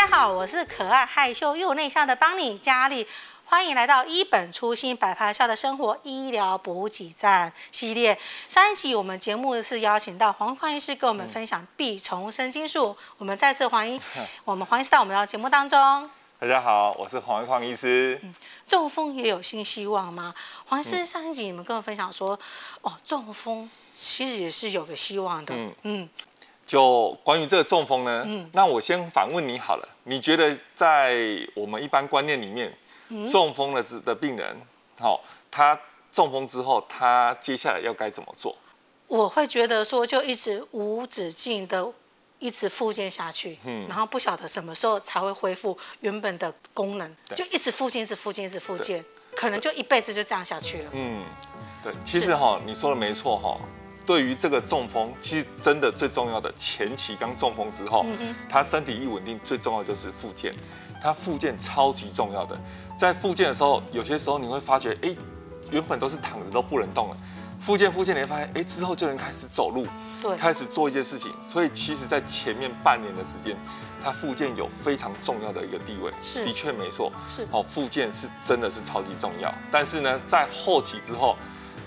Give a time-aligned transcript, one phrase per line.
[0.00, 3.06] 家好，我是可爱害羞又内向的邦尼佳丽，
[3.44, 8.18] 欢迎来到一本初心白袍下的生活医疗补给站系列。
[8.48, 14.00] 上一集我们节目是邀请到黄匡医师跟我们分享臂虫神经术，我们再次 欢迎
[14.46, 16.10] 我们黄医师到我们的节目当中。
[16.38, 18.18] 大家好，我是黄匡医师。
[18.22, 18.34] 嗯，
[18.66, 20.34] 中风也有新希望吗？
[20.64, 22.40] 黄医师，上一集你们跟我分享说，
[22.80, 25.54] 哦，中风其实也是有个希望的。
[25.54, 26.08] 嗯嗯。
[26.70, 31.16] 就关于这个中风呢，嗯，那我先反问你好了，你觉得在
[31.52, 32.72] 我们一般观念里面，
[33.08, 34.56] 嗯、中风的的病人，
[35.00, 35.20] 好、哦，
[35.50, 35.76] 他
[36.12, 38.54] 中风之后，他接下来要该怎么做？
[39.08, 41.84] 我会觉得说，就一直无止境的
[42.38, 50.90] 一直复健下去，嗯，然后不晓得什么时候才会恢复原本的功能，就一直复健，一直复健，一直复健，可能就一辈子就这样下去了。
[50.92, 51.24] 嗯，
[51.82, 53.58] 对，其实哈，你说的没错哈。
[54.06, 58.04] 对于这个中风，其实真的最重要的前期刚中风之后，
[58.48, 60.52] 他身体一稳定，最重要就是复健。
[61.02, 62.60] 他复健超级重要的，
[62.94, 65.16] 在复健的时候，有些时候你会发觉，哎，
[65.70, 67.16] 原本都是躺着都不能动了，
[67.58, 69.86] 复健复健，你会发现，哎，之后就能开始走路，
[70.20, 71.32] 对，开始做一些事情。
[71.42, 73.56] 所以其实，在前面半年的时间，
[74.02, 79.50] 他复健有非常重要的一个地位，是的确没错，是哦，复健是真的是超级重要。
[79.72, 81.34] 但是呢，在后期之后。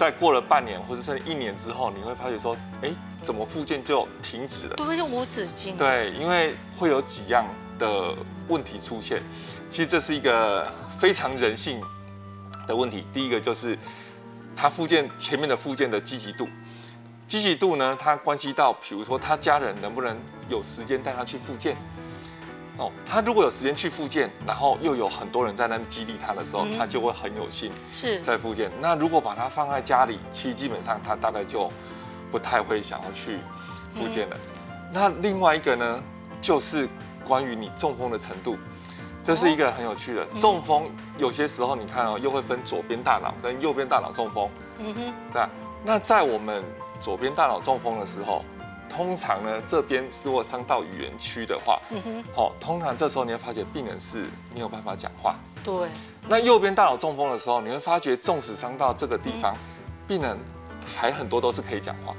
[0.00, 4.76] 再过了半年或者甚至一年之后，你会发觉说，哎，怎么复健就停止了？
[4.76, 5.76] 对，就无止境。
[5.76, 7.44] 对，因为会有几样
[7.78, 8.16] 的
[8.48, 9.20] 问题出现。
[9.68, 11.82] 其实这是一个非常人性
[12.66, 13.04] 的问题。
[13.12, 13.76] 第一个就是
[14.56, 16.48] 他复健前面的复健的积极度，
[17.28, 20.16] 积极度呢，它关系到，比如说他家人能不能
[20.48, 21.76] 有时间带他去复健。
[22.80, 28.70] 哦，他如果有时间去复健，然后又有很多人在那边激励他的时候，嗯、他就会很有心是在复健。
[28.80, 31.70] 那如果把他放在家里，其实基本上他大概就
[32.32, 33.38] 不太会想要去
[33.94, 34.36] 复健了。
[34.36, 36.02] 嗯、那另外一个呢，
[36.40, 36.88] 就是
[37.28, 38.56] 关于你中风的程度，
[39.22, 40.22] 这是一个很有趣的。
[40.22, 44.48] 哦、中风有些时候你看哦，又会分左边大脑跟右边大脑中风。
[44.78, 45.42] 嗯哼，对。
[45.84, 46.64] 那在我们
[46.98, 48.42] 左边大脑中风的时候。
[48.90, 55.36] 通常呢，这边如果伤到语言区的话，嗯哼，好，通常这时候你会发觉病人是没有办法讲话。
[55.62, 55.88] 对。
[56.28, 59.54] 那右边大脑中风的时候，你会发觉，纵使伤到这个地方，
[60.06, 60.36] 病人
[60.96, 62.14] 还很多都是可以讲话，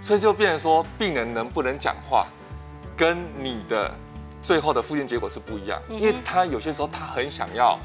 [0.00, 2.26] 所以就变成说，病人能不能讲话，
[2.96, 3.92] 跟你的
[4.42, 7.78] 最后的复健结果是不一样，因为他有些时候他很想要。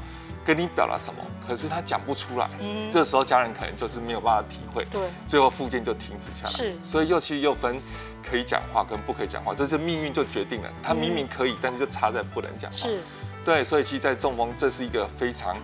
[0.48, 7.78] 跟你表达什么，可是他讲不出来，嗯，这时候家人可能就是没有办法体会，对，最后复健就停止下来，是，所以又其实又分
[8.26, 13.02] 可以讲话跟不可以讲话，这是命运就决定了，他明明可以，但是就差在不能讲话，是，
[13.44, 15.54] 对，所以其实，在中风这是一个非常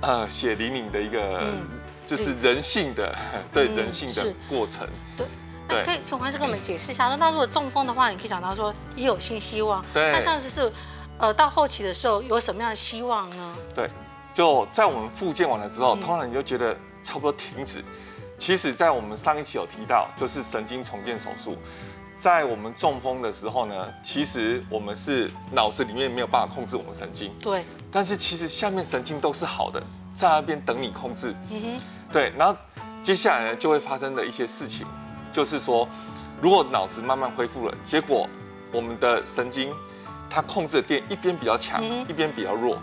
[0.00, 1.52] 呃血淋淋的一个，
[2.06, 3.14] 就是人性的
[3.52, 5.26] 对人性的过程，对，
[5.68, 10.72] 那可以请黄医师跟我们解释一下，那那如果中风的话，你可以讲到说也有新希望，对，那这样子是
[11.18, 13.54] 呃到后期的时候有什么样的希望呢？
[13.74, 13.90] 对。
[14.36, 17.82] 就在我们复健完了之后，通常你就觉得差不多停止。
[18.36, 21.56] 其实，在我们上一期有提到，就是神经重建手术。
[22.18, 27.32] 在我们中风的时候呢，其实我们是脑子里面没有办法控制我们神经。
[27.40, 27.64] 对。
[27.90, 29.82] 但是其实下面神经都是好的，
[30.14, 31.34] 在那边等你控制。
[31.50, 31.82] 嗯哼。
[32.12, 32.54] 对，然后
[33.02, 34.86] 接下来呢，就会发生的一些事情，
[35.32, 35.88] 就是说，
[36.42, 38.28] 如果脑子慢慢恢复了，结果
[38.70, 39.72] 我们的神经
[40.28, 42.76] 它控制的电一边比较强，一边比较弱。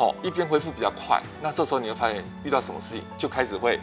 [0.00, 3.78] 哦，一边恢复比较快，那这时候你会发现遇到什么事情就开始会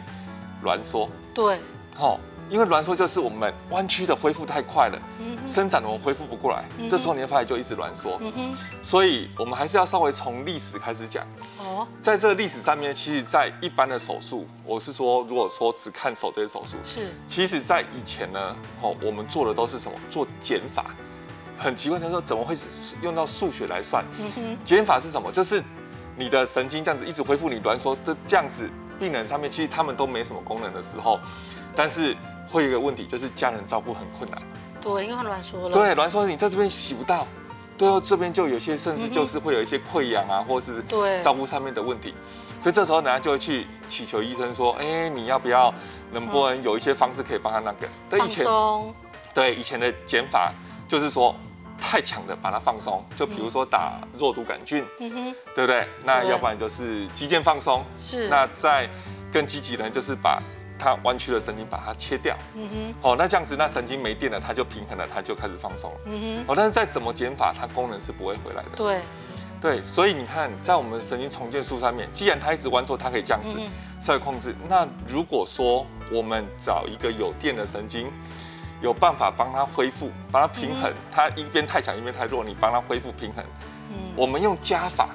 [0.64, 1.08] 挛缩。
[1.32, 1.60] 对，
[1.96, 2.18] 哦，
[2.50, 8.18] 因为挛缩就是我们弯曲的恢复太快了，嗯、伸展的我们恢复不过来，这时候你会发现就一直挛缩。
[8.20, 11.24] 嗯、哼所以我们还是要稍微从历史开始讲。
[11.58, 19.96] 哦，在这个历史上面，其实，在一般的手术，我是说，如果说只看手这些手术，是，其实在以前呢，哦，我们做的都是什么？
[20.10, 20.86] 做减法。
[21.56, 22.56] 很奇怪，他说怎么会
[23.02, 24.04] 用到数学来算？
[24.18, 25.30] 嗯哼，减法是什么？
[25.30, 25.62] 就是。
[26.18, 28.68] 你的神经这样子一直恢复，你挛缩的这样子，
[28.98, 31.20] 病人上面其实他们都没什么功能的时候，
[31.76, 32.16] 但是
[32.50, 34.42] 会有一个问题，就是家人照顾很困难。
[34.82, 35.74] 对，因为他攣缩了。
[35.74, 37.24] 对，挛缩你在这边洗不到，
[37.78, 42.12] 最后这边就有些甚至就是会有一些溃疡啊，或是对照顾上面的问题。
[42.60, 45.72] 所以这时候人家就会去祈求医生说，哎，你要不要
[46.10, 47.86] 能不能有一些方式可以帮他那个？
[48.10, 48.46] 对，以前，
[49.32, 50.52] 对，以前的减法
[50.88, 51.32] 就是说。
[51.80, 55.86] 太强的把它放松，就比如说打肉毒杆菌，嗯哼，对不对？
[56.04, 58.28] 那要不然就是肌腱放松，是。
[58.28, 58.88] 那再
[59.32, 60.42] 更积极的，就是把
[60.78, 62.94] 它弯曲的神经把它切掉，嗯哼。
[63.02, 66.44] 哦，那这样子，那神经没电了，它就平衡了，它就开始放松了，嗯哼。
[66.48, 68.70] 哦，但是再怎么减法，它功能是不会回来的。
[68.76, 69.00] 对，
[69.60, 73.58] 对，所以你看，在我们神经重建术上面，既然它一直弯缩，它可以这样子
[74.00, 74.54] 稍微控制。
[74.68, 78.10] 那如果说我们找一个有电的神经，
[78.80, 83.44] 有办法帮他恢复，帮他平衡，他一边太强一边太弱，你帮他恢复平衡，
[83.92, 85.08] 嗯，我们用加法。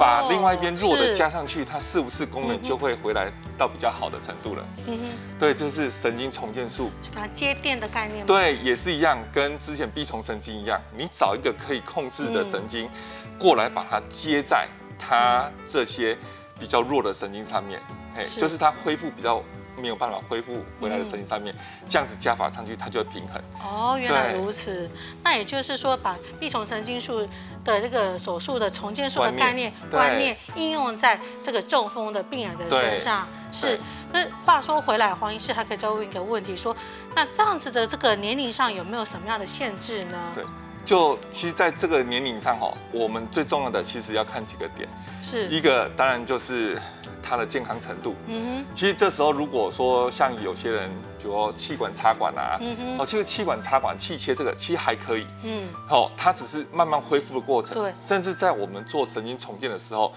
[0.00, 4.64] 把另外一边弱的加上去，它是不是功能就会回来到比较好的程度了？
[4.86, 8.24] 嗯哼，对，就是神经重建术，就把它接电的概念。
[8.24, 12.88] 对，也是一样，跟之前臂虫神经一样，你找一个可以控制的神经
[13.38, 14.66] 过来，把它接在
[14.98, 16.16] 它这些
[16.58, 17.78] 比较弱的神经上面，
[18.14, 19.42] 嘿，就是它恢复比较。
[19.78, 21.58] 没有办法恢复回来的神经上面，嗯、
[21.88, 23.40] 这样子加法上去，它就会平衡。
[23.62, 24.90] 哦，原来如此。
[25.22, 27.20] 那也就是说，把臂丛神经术
[27.64, 33.78] 的那个手术的重建术的概念观念应用在这个中风的病人的身上，是。
[34.12, 36.74] 那话说回来，黄医师还可以再问一个问题，说，
[37.14, 40.18] 那这样子的这个年龄上有没有什么样的限制呢？
[40.34, 40.44] 对，
[40.84, 44.88] 就其实在这个年龄上哈，我们最重要的其实要看几个点，
[45.20, 46.80] 是一个当然就是。
[47.28, 50.88] 他的健康程度，嗯哼，其实这时候如果说像有些人，
[51.18, 60.12] 比如说气管插管啊，嗯哼，哦，其实气管插管、气切这个其实还可以，嗯，好，它只是慢慢恢复的过程，对，甚至在我们做神经重建的时候，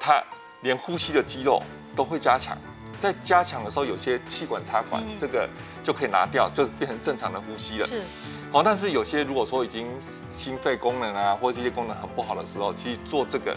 [0.00, 0.22] 它
[0.62, 1.62] 连呼吸的肌肉
[1.94, 2.56] 都会加强，
[2.98, 5.46] 在加强的时候，有些气管插管这个
[5.84, 8.00] 就可以拿掉，就变成正常的呼吸了，是，
[8.50, 9.88] 哦，但是有些如果说已经
[10.30, 13.54] 心肺功能啊，或者这些功能很不好的时候，其实做这个。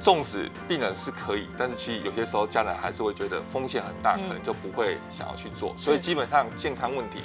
[0.00, 5.74] 纵使病人是可以，但是其实有些时候家人还是会觉得风险很大，可能就不会想要去做。
[5.76, 7.20] 所以基本上健康问题，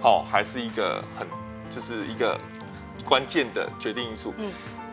[0.00, 1.26] 好还是一个很
[1.68, 2.38] 就是一个
[3.04, 4.32] 关键的决定因素。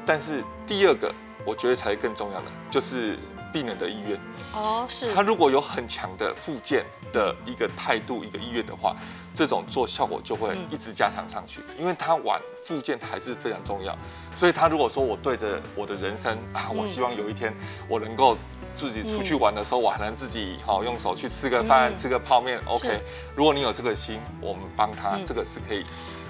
[0.06, 1.14] 但是第二个
[1.46, 3.18] 我觉得才是更重要的，就是
[3.52, 4.20] 病人的意愿。
[4.54, 5.14] 哦，是。
[5.14, 8.96] 他如果有很强的复健的一个态度、一个意愿的话。
[9.32, 13.96] 这种做效果就会一直加强上去，因为他玩复健还是非常重要。
[14.36, 17.54] 所以他如果说我对着我的人生啊，我希望有一天
[17.88, 18.36] 我能够
[18.74, 22.60] 自己出去玩的时候，我还能自己好用手去吃个饭、吃个泡面。
[22.66, 23.00] OK，
[23.34, 25.84] 如果你有这个心，我们帮他，这个是可以，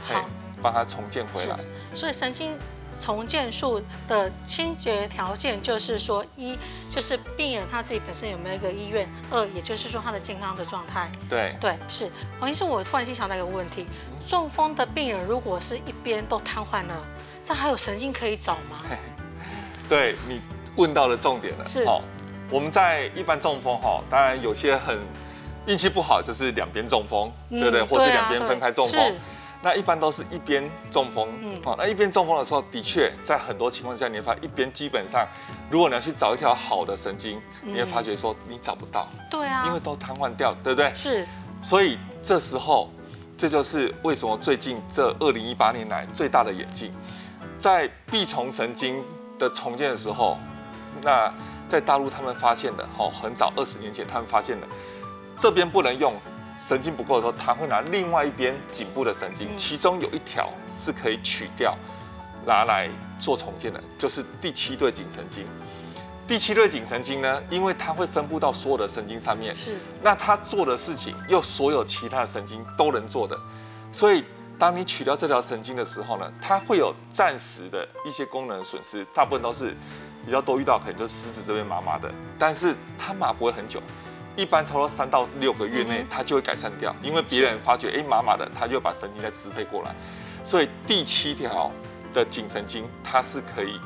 [0.03, 0.27] 好，
[0.61, 1.57] 帮他重建回来。
[1.95, 2.59] 所以神经。
[2.97, 6.57] 重建术的先决条件就是说，一
[6.87, 11.11] 就是病人他自己本身有没有一个意愿，二也就是说他的健康的状态。
[11.29, 12.09] 对对是。
[12.39, 13.85] 黄医生，我突然间想到一个问题：
[14.27, 17.05] 中风的病人如果是一边都瘫痪了，
[17.43, 18.81] 这还有神经可以找吗？
[19.89, 20.41] 对，你
[20.75, 21.65] 问到了重点了。
[21.65, 21.85] 是。
[21.85, 22.01] 好，
[22.49, 24.99] 我们在一般中风哈，当然有些很
[25.65, 27.83] 运气不好，就是两边中风，嗯、对不对？
[27.83, 29.15] 或者两边分开中风。
[29.61, 35.27] 那一般都是一边中风，嗯，好，那一边中风的时候，的确在很多情况下，你会发现一边基本上，
[35.69, 40.89] 如果你要去找一条好的神经，你会发觉说你找不到，对啊，因为都瘫痪掉，对不对？
[40.93, 41.27] 是，
[41.61, 42.89] 所以这时候，
[43.37, 46.89] 这就是为什么最近这二零一八年来最大的演进，
[47.57, 49.03] 在臂丛神经
[49.37, 50.37] 的重建的时候，
[51.03, 51.29] 那
[51.67, 54.65] 在大陆他们发现的，哦，很早二十年前他们发现的，
[55.37, 56.13] 这边不能用。
[56.59, 61.75] 神经不够的时候，他会拿另外一边颈部的神经，其中有一条是可以取掉，
[62.45, 65.45] 拿来做重建的，就是第七对颈神经。
[66.27, 73.35] 第七对颈神经呢，因为它会分布到所有的神经上面，是，那它做的事情又所有其他的神经都能做的，
[73.91, 74.23] 所以
[74.59, 79.75] 当你取掉这条神经的时候呢，它会有暂时的一些功能损失，大部分都是
[80.23, 83.81] 比较多遇到，可能就是食指这边麻麻的，但是它麻不会很久。
[84.39, 89.93] 一般超过三到六个月内，它就会改善掉，因为别人发觉哎麻麻的，他就把神经再支配过来。
[90.45, 91.69] 所以第七条
[92.13, 93.77] 的颈神经，它是可以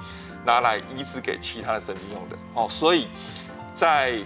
[0.45, 2.67] 拿来移植给其他的神经用的哦。
[2.69, 3.07] 所以
[3.73, 4.19] 在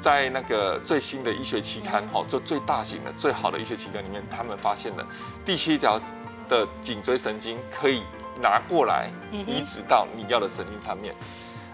[0.00, 5.06] 在那个最新的医学期刊哦，就最大型的、最好的医学期刊里面，他们发现了
[5.44, 6.00] 第七条
[6.48, 8.02] 的颈椎神经可以
[8.40, 11.14] 拿过来移植到你要的神经上面。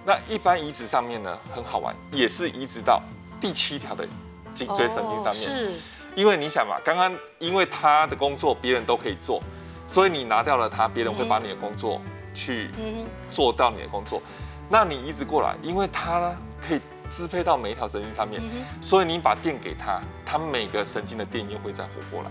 [0.04, 3.00] 那一般移植上面呢，很好玩，也是移植到。
[3.46, 4.04] 第七条的
[4.52, 5.72] 颈椎神经上面，是，
[6.16, 9.40] 因为你想嘛，刚刚因为他的工作别人都可以做，
[9.86, 12.00] 所以你拿掉了他，别人会把你的工作
[12.34, 12.68] 去
[13.30, 14.20] 做到你的工作。
[14.68, 18.42] 那你移植过来，因为他可以支配到每一条神经上面，
[18.82, 22.30] 所以你把电给他，他每个神经的电又会再活过来。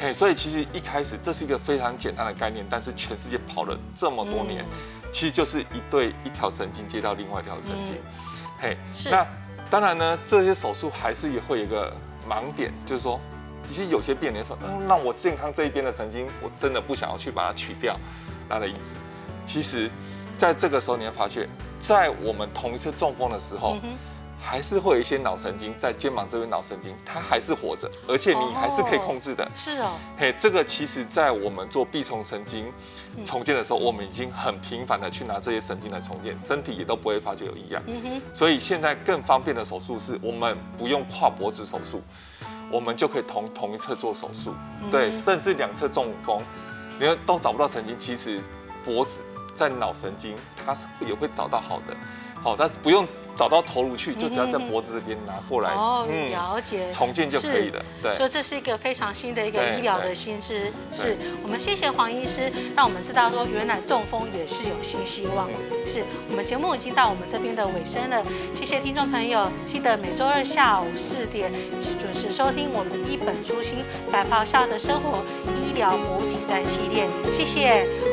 [0.00, 4.66] 嘿，所以其实一开始这是一个非常简单的概念，但是全世界跑了这么多年，
[5.12, 7.94] 其实就是一对一条神经接到另外一条神经。
[8.58, 8.76] 嘿，
[9.12, 9.24] 那。
[9.70, 11.92] 当然呢，这些手术还是也会有一个
[12.28, 13.20] 盲点，就是说，
[13.62, 17.96] 其实有些病人说，嗯，那我健康这一边的神经，我真的不想要去把它取掉，
[18.48, 18.96] 它的移植。
[19.46, 19.88] 其实，
[20.36, 21.48] 在这个时候，你会发现，
[21.78, 23.78] 在我们同一次中风的时候。
[23.82, 23.92] 嗯
[24.42, 29.48] 还是会有一些脑神经在肩膀这边，脑神经它还是活着，而且你还是可以控制的。
[29.54, 32.72] 是哦，嘿，这个其实，在我们做臂丛神经
[33.22, 37.82] 重建的时候，我们已经很频繁的去拿这些神经来重建，身体也都不会发觉有异样。
[37.86, 38.22] 嗯哼。
[38.32, 42.02] 所以现在更方便的手术是我们不用跨脖子手术，
[42.70, 44.54] 我们就可以同同一侧做手术。
[44.90, 46.40] 对，甚至两侧中风，
[46.98, 48.40] 你看都找不到神经，其实
[48.84, 49.22] 脖子。
[49.52, 51.94] 在脑神经，它是也会找到好的，
[52.42, 53.06] 好，但是不用。
[53.36, 57.82] 找到头颅去，就只要在脖子这边拿过来，哦，了解，重建就可以了。
[58.02, 60.72] 对，所以这是一个非常新的一个医疗的新知。
[60.92, 65.48] 是我们谢谢黄医师，让我们知道说原来中风也是有新希望。
[65.86, 68.22] 是我们节目已经到我们这边的尾声了，
[68.54, 71.50] 谢谢听众朋友，记得每周二下午四点
[71.98, 73.78] 准时收听我们一本初心
[74.12, 75.22] 白袍下的生活
[75.56, 78.09] 医疗补给站系列，谢谢。